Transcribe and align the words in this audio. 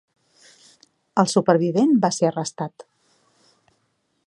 El 1.23 1.29
supervivent 1.33 1.93
va 2.07 2.11
ser 2.17 2.27
arrestat. 2.31 2.87